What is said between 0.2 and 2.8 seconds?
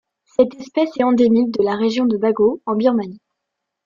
Cette espèce est endémique de la région de Bago en